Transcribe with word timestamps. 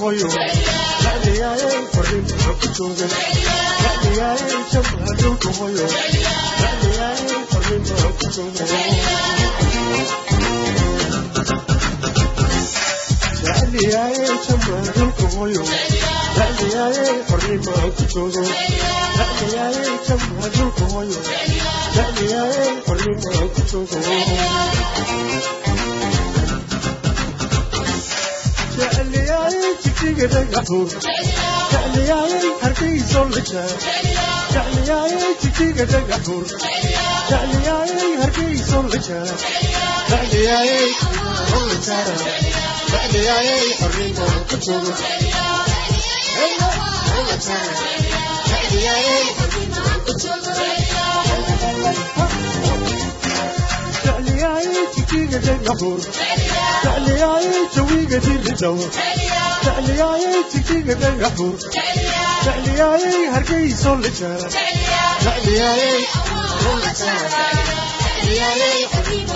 hooyo 0.00 0.28
dhacdiyaaye 1.02 1.70
fariin 1.94 2.24
wuxuu 2.30 2.54
ku 2.60 2.68
joogay 2.76 3.10
dhacdiyaaye 3.82 4.58
jab 4.72 4.86
haduuka 5.06 5.48
hooyo 5.58 5.86
dhacdiyaaye 6.60 7.36
fariin 7.52 7.82
wuxuu 7.90 8.12
ku 8.18 8.26
joogay 8.36 9.78
dhacdiyaaye 13.44 14.26
jab 14.46 14.62
haduuka 14.86 15.26
hooyo 15.36 15.62
dhacdiyaaye 16.38 17.04
fariin 17.30 17.60
wuxuu 17.68 17.92
ku 17.98 18.04
joogay 18.14 18.50
dhacdiyaaye 19.18 19.84
jab 20.08 20.22
haduuka 20.42 20.84
hooyo 20.94 21.20
dhacdiyaaye 21.96 22.66
fariin 22.86 23.18
wuxuu 23.24 23.48
ku 23.54 23.62
joogay 23.70 24.18
Yeah. 28.78 29.18
جويقة 55.12 55.52
النحور 55.56 56.00
تعلياي 56.82 57.50
جويقة 57.76 58.26
الجور 58.28 58.88
تعلياي 59.64 60.44
جويقة 60.68 61.08
النحور 61.08 61.56
تعلياي 62.44 63.28
هرقي 63.28 63.74
صول 63.74 64.04
الشارع 64.06 64.48
تعلياي 65.24 66.04
تعلياي 68.20 68.88
حبيبي 68.88 69.32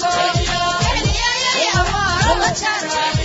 تعلياي 0.00 1.68
أمار 1.74 2.32
الله 2.32 2.48
تعالى 2.48 3.19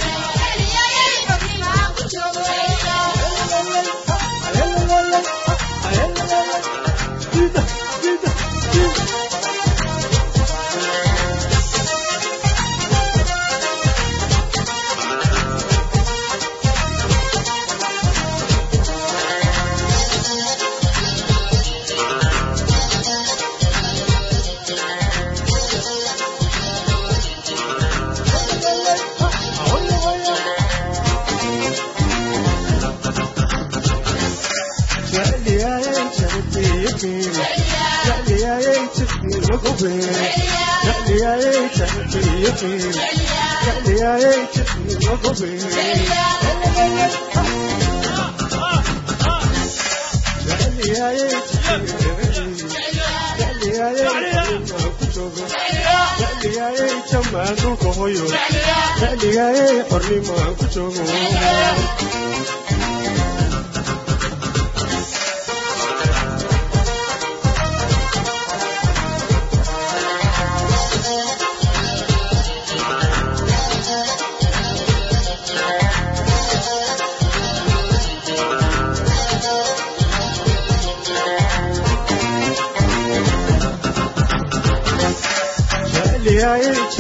hornimaan 59.89 60.53
ku 60.59 60.65
joogo 60.73 61.03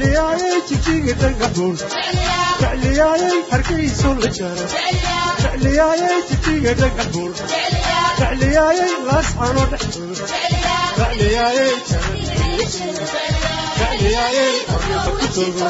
jecliyaayay 0.00 0.60
jijiga 0.68 1.12
dhagaxuun 1.20 1.74
jecliyaayay 2.60 3.38
hargayso 3.50 4.10
la 4.20 4.28
jaro. 4.38 4.64
Jecliyaayay 5.42 6.20
jijiga 6.30 6.72
dhagaxuun 6.80 7.32
jecliyaayay 8.20 8.92
laascano 9.08 9.62
dhexduu 9.72 10.14
jecliyaayay 11.00 11.74
jecliyaayay 13.80 14.54
qoryoba 14.70 15.10
ku 15.20 15.26
togo 15.36 15.68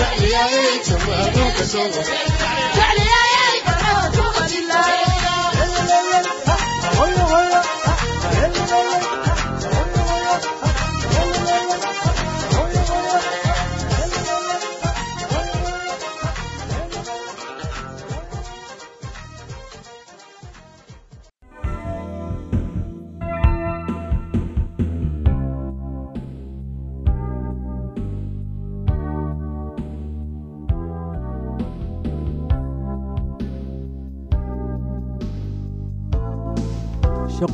jecliyaayay 0.00 0.74
jawaaboka 0.88 1.64
sogo 1.72 2.02
jecliyaayay 2.76 3.56
qoryoba 3.68 4.04
ku 4.16 4.24
qajilaayo 4.38 5.08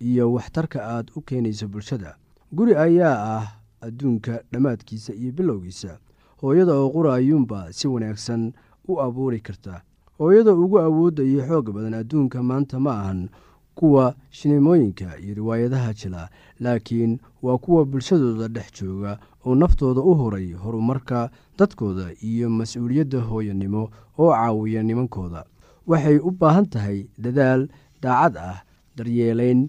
iyo 0.00 0.32
waxtarka 0.32 0.78
aad 0.84 1.10
u 1.16 1.20
keenayso 1.20 1.68
bulshada. 1.68 2.16
Guri 2.52 2.74
ayaa 2.76 3.16
ah 3.38 3.46
adduunka 3.80 4.42
dhammaadkiisa 4.52 5.12
iyo 5.14 5.32
bilowgiisa. 5.32 5.98
Hooyada 6.40 6.72
oo 6.74 6.90
qura 6.90 7.14
ayuunba 7.14 7.72
si 7.72 7.88
wanaagsan 7.88 8.52
u 8.88 9.00
abuuri 9.00 9.40
karta. 9.40 9.82
Hooyada 10.18 10.52
ugu 10.54 10.78
awoodda 10.78 11.22
iyo 11.22 11.42
xoog 11.46 11.70
badan 11.74 11.94
adduunka 11.94 12.42
maanta 12.42 12.80
ma 12.80 12.92
ahan 13.00 13.28
kuwa 13.74 14.14
shineemooyinka 14.30 15.18
iyo 15.18 15.34
riwaayadaha 15.34 15.94
jila 15.94 16.28
laakiin 16.60 17.18
waa 17.42 17.58
kuwa 17.58 17.84
bulshadooda 17.86 18.48
dhex 18.48 18.82
jooga 18.82 19.18
oo 19.46 19.54
naftooda 19.54 20.00
u 20.00 20.14
horay 20.14 20.52
horumarka 20.52 21.30
dadkooda 21.58 22.10
iyo 22.22 22.50
mas'uuliyadda 22.50 23.20
hooyanimo 23.20 23.90
oo 24.18 24.30
caawiya 24.32 24.82
nimankooda. 24.82 25.44
Waxay 25.86 26.18
u 26.18 26.30
baahan 26.30 26.66
tahay 26.66 27.06
dadaal 27.18 27.68
daacad 28.02 28.36
ah 28.36 28.62
daryeelayn 28.96 29.68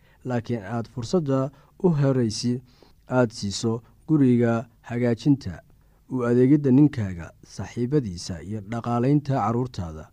laakiin 0.25 0.63
aad 0.63 0.87
fursadda 0.93 1.49
u 1.83 1.89
horaysi 1.89 2.61
aada 3.09 3.33
siiso 3.33 3.81
guriga 4.07 4.65
hagaajinta. 4.81 5.61
U 6.11 6.23
adeegidda 6.27 6.71
ninkaaga 6.71 7.31
saaxiibadiisa 7.47 8.41
iyo 8.43 8.59
dhaqaalaynta 8.71 9.33
carruurtaada 9.39 10.07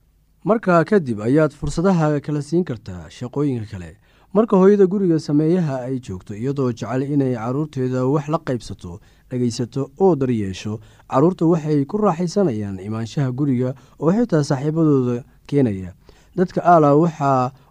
markaa 0.44 0.84
kadib 0.84 1.20
ayaad 1.20 1.52
fursadaha 1.52 2.20
kala 2.20 2.42
siin 2.42 2.64
kartaa 2.64 3.10
shaqooyinka 3.10 3.66
kale. 3.70 3.96
Marka 4.32 4.56
hooyada 4.56 4.86
guriga 4.86 5.18
sameeyaha 5.18 5.76
ay 5.88 5.98
joogto 6.00 6.34
iyadoo 6.34 6.72
jecel 6.72 7.02
inay 7.02 7.34
carruurteeda 7.34 8.04
wax 8.06 8.28
la 8.28 8.38
qaybsato 8.38 9.00
dhegaysato 9.30 9.90
oo 10.00 10.14
daryeesho 10.16 10.78
carruurta 11.10 11.46
waxay 11.46 11.84
ku 11.84 11.96
raaxaysanayaan 11.98 12.78
imaanshaha 12.78 13.32
guriga 13.32 13.74
oo 13.98 14.12
xitaa 14.12 14.42
saaxiibadooda 14.44 15.24
keenaya. 15.46 15.92
Dadka 16.36 16.60
aala 16.64 16.94
waxaa 16.94 17.52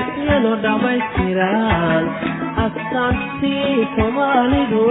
etyanoo 0.00 0.56
dhammaystiran 0.64 2.04
astaantii 2.64 3.76
soomaalidu 3.96 4.86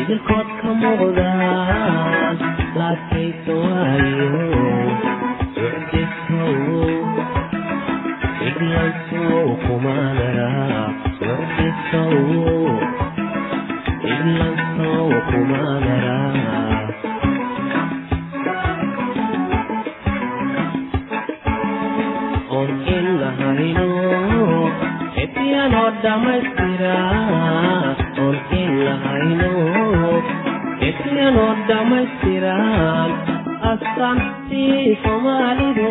idinkood 0.00 0.48
ka 0.60 0.68
muuqdaan 0.82 2.34
laadkaysa 2.78 3.54
waayo 3.64 4.30
soomaalidu 35.02 35.90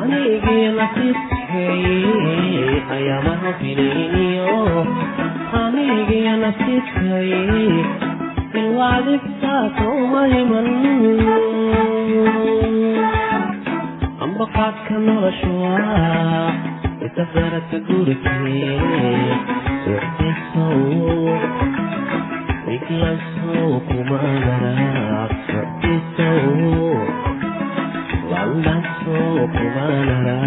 anigii 0.00 0.68
nasibkay 0.76 1.84
ayamaha 2.94 3.50
filayniyo 3.60 4.58
baqaadka 14.64 14.94
nolosha 15.06 15.48
waa 15.62 16.52
asgaarka 17.06 17.76
gurikee 17.86 18.78
wixdisow 19.86 20.80
iglasow 22.74 23.72
kumaanara 23.88 24.72
wixdisow 25.52 26.48
landansow 28.30 29.36
kumaanara 29.56 30.38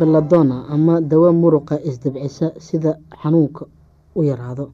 do 0.00 0.06
beladona 0.06 0.64
ama 0.68 1.00
dawo 1.00 1.32
muruqa 1.32 1.76
isdabcisa 1.84 2.52
sida 2.58 2.98
xanuunka 3.22 3.66
u 4.16 4.22
yaraado. 4.24 4.72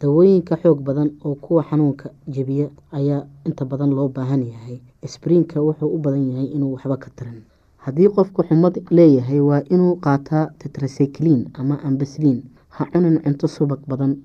Dawooyinka 0.00 0.56
xoog 0.62 0.80
badan 0.82 1.10
oo 1.24 1.34
kuwa 1.34 1.62
xanuunka 1.64 2.10
jebiya 2.28 2.70
ayaa 2.92 3.26
inta 3.46 3.64
badan 3.64 3.90
loo 3.90 4.08
baahan 4.08 4.42
yahay. 4.46 4.80
Sbriinka 5.06 5.60
wuxuu 5.60 5.90
u 5.94 5.98
badan 5.98 6.30
yahay 6.30 6.46
inuu 6.54 6.72
waxba 6.74 6.96
ka 6.96 7.10
tarin. 7.16 7.42
Haddii 7.76 8.08
qofku 8.08 8.42
xumad 8.48 8.74
leeyahay 8.90 9.40
waa 9.40 9.62
inuu 9.70 9.96
qaataa 10.00 10.50
tetracyclin 10.58 11.50
ama 11.54 11.76
ambasliin 11.84 12.42
ha 12.68 12.86
cunin 12.92 13.18
cunto 13.24 13.48
subag 13.48 13.80
badan 13.88 14.16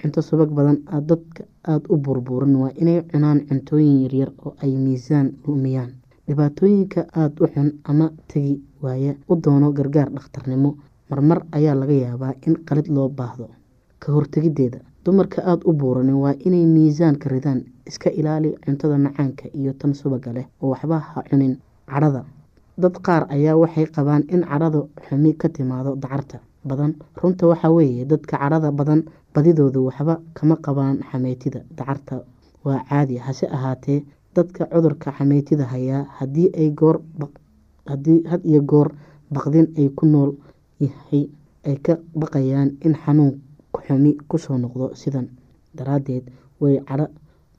cunto 0.00 0.22
subag 0.22 0.50
badan 0.50 0.82
dadka 1.06 1.44
aada 1.64 1.86
u 1.88 1.96
burburin. 1.96 2.56
Waa 2.56 2.72
inay 2.80 3.02
cunaan 3.10 3.46
cuntooyin 3.46 4.02
yaryar 4.02 4.32
oo 4.44 4.54
ay 4.62 4.72
miisaan 4.76 5.32
lumiyaan 5.46 5.99
dhibaatooyinka 6.34 7.00
aada 7.20 7.42
u 7.44 7.46
xun 7.54 7.68
ama 7.90 8.06
tegi 8.30 8.54
waaya 8.82 9.14
u 9.28 9.34
doono 9.36 9.72
gargaar 9.72 10.08
dhakhtarnimo. 10.14 10.70
Marmar 11.10 11.42
ayaa 11.52 11.74
laga 11.74 11.92
yaabaa 11.92 12.34
in 12.46 12.54
qalid 12.68 12.86
loo 12.88 13.08
baahdo. 13.08 13.48
Ka 13.98 14.12
hortegideeda 14.12 14.78
dumarka 15.04 15.42
aada 15.42 15.66
u 15.66 15.72
buuranin 15.72 16.14
waa 16.22 16.34
inay 16.46 16.66
miisaanka 16.66 17.28
ridaan 17.28 17.64
iska 17.86 18.10
ilaali 18.10 18.54
cuntada 18.64 18.98
macaanka 18.98 19.50
iyo 19.54 19.72
tan 19.72 19.94
subaga 19.94 20.32
leh 20.32 20.46
oo 20.62 20.70
waxba 20.70 20.98
ha 20.98 21.22
cunin. 21.30 21.58
Cadhada. 21.90 22.24
Dad 22.78 22.94
qaar 23.02 23.26
ayaa 23.28 23.56
waxay 23.58 23.86
qabaan 23.90 24.22
in 24.30 24.42
cadhadu 24.46 24.88
xumi 25.08 25.34
ka 25.34 25.48
timaado 25.48 25.96
dacarta 25.96 26.38
badan. 26.64 26.94
Runta 27.22 27.46
waxaa 27.46 27.70
weeye 27.74 28.04
dadka 28.06 28.38
cadhada 28.38 28.70
badan 28.72 29.02
badidoodu 29.34 29.84
waxba 29.88 30.20
kama 30.34 30.56
qabaan 30.62 31.02
xameytida 31.10 31.60
dacarta. 31.76 32.22
Waa 32.64 32.84
caadi 32.88 33.16
hase 33.18 33.46
ahaatee 33.50 34.04
dadka 34.34 34.66
cudurka 34.72 35.12
xameytida 35.18 35.64
hayaa 35.72 36.04
haddii 36.18 36.48
ay 36.60 36.68
had 38.30 38.42
iyo 38.50 38.60
goor 38.62 38.88
baqdin 39.30 39.66
ay 39.78 39.88
ku 39.88 40.06
nool 40.06 40.30
yahay 40.80 41.28
ay 41.66 41.76
ka 41.84 41.98
baqayaan 42.14 42.76
in 42.86 42.94
xanuun 42.94 43.40
xumi 43.86 44.12
ku 44.28 44.38
soo 44.38 44.58
noqdo 44.58 44.94
sidan 44.94 45.26
daraadeed 45.76 46.24
way 46.60 46.76
cadho 46.88 47.06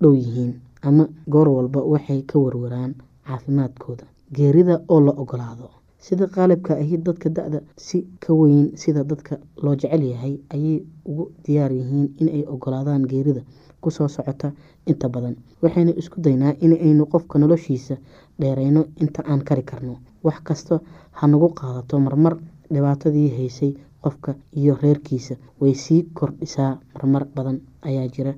dhow 0.02 0.14
yihiin 0.16 0.54
ama 0.82 1.04
goor 1.28 1.48
walba 1.50 1.80
waxay 1.84 2.22
ka 2.24 2.40
warwaraan 2.40 2.96
caafimaadkooda. 3.28 4.06
Geerida 4.36 4.82
oo 4.88 5.00
la 5.02 5.12
ogolaado 5.22 5.70
sida 6.00 6.26
qaalibka 6.28 6.74
ahi 6.82 6.98
dadka 6.98 7.30
da-da 7.30 7.60
si 7.78 7.98
ka 8.20 8.34
weyn 8.34 8.72
sida 8.82 9.04
dadka 9.04 9.38
loo 9.64 9.76
jecel 9.76 10.04
yahay 10.04 10.40
ayay 10.54 10.84
ugu 11.06 11.32
diyaar 11.46 11.72
yihiin 11.72 12.08
inay 12.22 12.44
ogolaadaan 12.48 13.06
geerida 13.12 13.42
ku 13.82 13.90
soo 13.92 14.08
socota 14.08 14.52
inta 14.88 15.10
badan. 15.10 15.36
Waxaynu 15.62 15.92
isku 16.02 16.22
daynaa 16.22 16.54
inaynu 16.62 17.06
qofka 17.06 17.40
noloshiisa 17.40 17.96
dheereyno 18.40 18.86
inta 19.02 19.22
aan 19.28 19.42
kari 19.44 19.64
karno. 19.64 19.96
Wax 20.24 20.40
kasta 20.44 20.80
ha 21.12 21.28
nagu 21.28 21.50
qaadato 21.60 22.00
marmar 22.00 22.38
dhibaatadii 22.74 23.30
haysay 23.38 23.72
qofka 24.04 24.36
iyo 24.56 24.78
reerkiisa. 24.82 25.36
Way 25.62 25.74
sii 25.76 26.04
kordhisaa 26.14 26.80
marmar 26.96 27.26
badan 27.36 27.58
ayaa 27.82 28.08
jira 28.08 28.34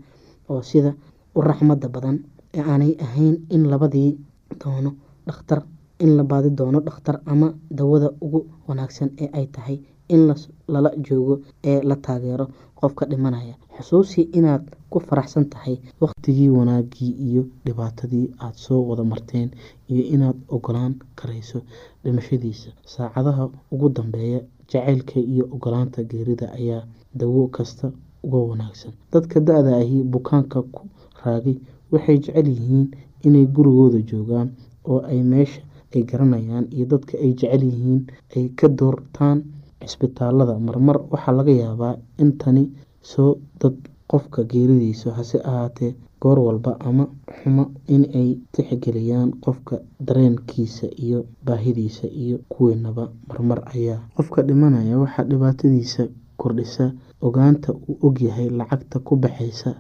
oo 0.49 0.62
sida 0.62 0.93
u 1.36 1.41
raxmada 1.41 1.88
badan 1.89 2.17
ee 2.53 2.62
aanay 2.62 2.95
ahayn 3.06 3.36
in 3.49 3.63
labadii 3.71 4.17
doono 4.63 4.91
dhakhtar 5.27 5.62
in 5.99 6.17
la 6.17 6.23
baadi 6.23 6.49
doono 6.49 6.79
dhakhtar 6.82 7.19
ama 7.25 7.53
dawada 7.71 8.10
ugu 8.21 8.39
wanaagsan 8.67 9.10
ee 9.23 9.29
ay 9.34 9.45
tahay 9.47 9.77
in 10.10 10.27
lala 10.67 10.91
joogo 11.08 11.36
ee 11.63 11.82
la 11.89 11.95
taageero 11.95 12.47
qofka 12.79 13.06
dhimanaya. 13.06 13.56
Xusuusi 13.77 14.21
inaad 14.38 14.63
ku 14.93 14.99
faraxsan 15.08 15.45
tahay 15.53 15.75
waqtigii 16.03 16.49
wanaagii 16.58 17.12
iyo 17.27 17.43
dhibaatadii 17.65 18.25
aada 18.43 18.58
soo 18.65 18.82
wada 18.89 19.03
marteen 19.12 19.49
iyo 19.91 20.03
inaad 20.15 20.38
ogolaan 20.56 20.93
karayso 21.19 21.60
dhimashadiisa. 22.03 22.69
Saacadaha 22.93 23.49
ugu 23.73 23.89
dambeeya 23.97 24.39
jacaylka 24.71 25.19
iyo 25.34 25.43
ogolaanta 25.56 26.03
geerida 26.12 26.47
ayaa 26.60 26.84
dawo 27.19 27.47
kasta 27.56 27.91
uga 28.25 28.38
wanaagsan. 28.51 28.93
Dadka 29.13 29.39
da-da 29.39 29.71
ahi 29.82 29.97
bukaanka 30.13 30.62
ku 30.73 30.82
raagay 31.23 31.58
waxay 31.91 32.17
jecel 32.23 32.47
yihiin 32.53 32.88
inay 33.27 33.45
gurigooda 33.56 33.99
joogaan 34.10 34.49
oo 34.91 34.99
ay 35.12 35.21
meesha 35.32 35.62
ay 35.95 36.01
garanayaan 36.10 36.65
iyo 36.75 36.86
dadka 36.93 37.13
ay 37.23 37.32
jecel 37.39 37.63
yihiin 37.69 38.01
ay 38.36 38.45
ka 38.60 38.67
doortaan 38.79 39.38
cisbitaalada 39.84 40.56
marmar 40.67 40.97
waxaa 41.12 41.36
laga 41.39 41.51
yaabaa 41.63 41.95
in 42.21 42.32
tani 42.41 42.63
soo 43.12 43.32
dad 43.62 43.75
qofka 44.13 44.43
geeridiisa 44.52 45.12
hase 45.17 45.38
ahaatee 45.52 45.91
goor 46.21 46.39
walba 46.47 46.71
ama 46.89 47.06
xumo 47.38 47.63
inay 47.95 48.30
tixgeliyaan 48.54 49.32
qofka 49.45 49.76
dareenkiisa 50.08 50.88
iyo 51.06 51.19
baahidiisa 51.45 52.08
iyo 52.23 52.38
kuweenaba 52.49 53.10
marmar 53.28 53.60
ayaa 53.76 53.99
qofka 54.15 54.41
dhimanaya. 54.47 54.97
Waxaa 55.04 55.23
dhibaatadiisa 55.32 56.04
kordhisa 56.38 56.86
ogaanta 57.21 57.73
uu 57.73 57.97
ogyahay 58.08 58.49
lacagta 58.49 58.99
ku 58.99 59.15
baxaysa 59.15 59.76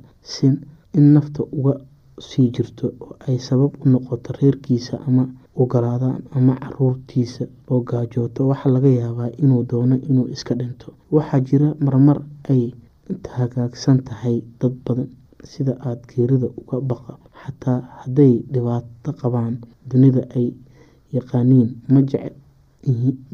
in 0.97 1.05
nafta 1.13 1.43
uga 1.51 1.73
sii 2.19 2.49
jirto 2.55 2.87
oo 3.01 3.15
ay 3.27 3.37
sabab 3.39 3.71
u 3.85 3.89
noqoto 3.89 4.33
reerkiisa 4.41 4.99
ama 5.07 5.23
ogolaadaan 5.55 6.21
ama 6.37 6.53
caruurtiisa 6.63 7.45
oo 7.71 7.79
gaajooto. 7.89 8.47
Waxaa 8.47 8.71
laga 8.75 8.89
yaabaa 8.89 9.29
inuu 9.43 9.63
doono 9.69 9.95
inuu 10.09 10.27
iska 10.35 10.55
dhinto. 10.55 10.93
Waxaa 11.11 11.39
jira 11.39 11.73
marmar 11.79 12.21
ay 12.49 12.71
hagaagsan 13.37 14.03
tahay 14.07 14.43
dad 14.59 14.73
badan 14.85 15.09
sida 15.43 15.73
aada 15.87 16.01
geerida 16.07 16.47
uga 16.61 16.77
baqa. 16.81 17.13
Xataa 17.43 17.79
hadday 17.99 18.33
dhibaato 18.53 19.11
qabaan 19.21 19.55
dunida 19.89 20.23
ay 20.35 20.47
yaqaaniin 21.15 21.69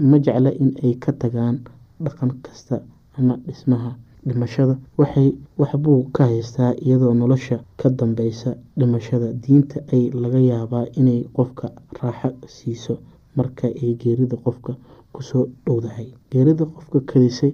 ma 0.10 0.18
jecla 0.26 0.52
in 0.64 0.72
ay 0.84 0.94
ka 1.04 1.12
tagaan 1.22 1.56
dhaqan 2.04 2.32
kasta 2.46 2.82
ama 3.18 3.38
dhismaha 3.48 3.92
dhimashada. 4.28 4.76
Waxay 4.98 5.30
waxbuu 5.58 6.10
ka 6.16 6.24
haystaa 6.32 6.74
iyadoo 6.86 7.14
nolosha 7.14 7.58
ka 7.78 7.90
dambeysa 7.90 8.56
dhimashada. 8.80 9.34
Diinta 9.34 9.80
ay 9.94 10.10
laga 10.22 10.40
yaabaa 10.40 10.86
inay 11.00 11.24
qofka 11.36 11.68
raaxo 12.02 12.30
siiso 12.48 12.94
marka 13.38 13.68
ay 13.68 13.94
geerida 14.02 14.36
qofka 14.46 14.74
ku 15.14 15.22
soo 15.24 15.46
dhowdahay. 15.66 16.08
Geerida 16.32 16.66
qofka 16.66 17.00
kadisay 17.10 17.54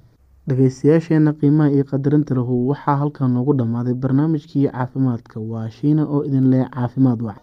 dhageystayaasheena 0.49 1.33
qiimaha 1.39 1.69
iyo 1.75 1.83
qadarinta 1.91 2.35
lahu 2.35 2.67
waxaa 2.71 2.95
halkan 3.01 3.31
noogu 3.33 3.53
dhammaaday 3.59 3.93
barnaamijkii 3.93 4.67
caafimaadka. 4.71 5.39
Waa 5.39 5.69
shiina 5.69 6.03
oo 6.05 6.23
idin 6.27 6.49
leh 6.51 6.65
caafimaad 6.75 7.21
wac 7.27 7.39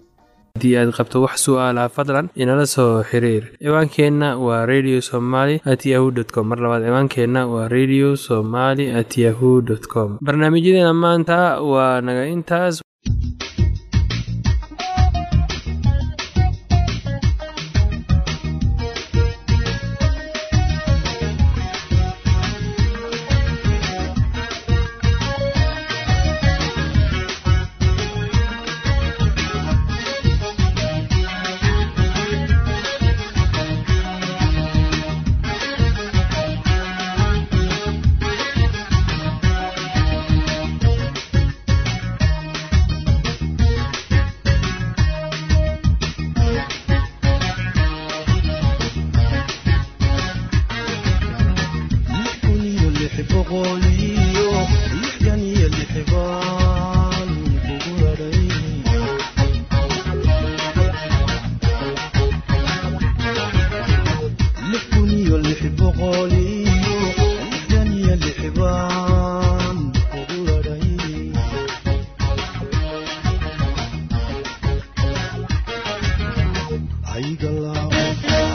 haddii 0.58 0.74
aad 0.78 0.90
qabto 0.96 1.22
wax 1.22 1.36
su'aalaha 1.46 1.88
fadlan 1.96 2.28
inala 2.34 2.66
soo 2.66 3.02
xiriir. 3.10 3.44
Ciwaankeenna 3.62 4.28
waa 4.46 4.66
radio 4.66 4.98
somaly 5.00 5.60
at 5.64 5.86
yahu 5.86 6.10
com. 6.34 6.46
Mar 6.50 6.58
labaad 6.58 6.82
ciwaankeenna 6.86 7.46
waa 7.46 7.68
radio 7.68 8.16
somaly 8.16 8.90
at 9.00 9.14
yahu 9.18 9.62
com. 9.92 10.18
Barnaamijyadeena 10.20 10.92
maanta 10.94 11.62
waa 11.62 12.00
naga 12.00 12.26
intaas 12.26 12.82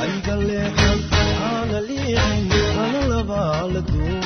ayga 0.04 0.36
leexan 0.48 1.00
aana 1.50 1.80
liixin 1.88 2.52
ana 2.84 3.02
labaala 3.12 3.82
duun 3.92 4.23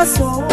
حسود 0.00 0.49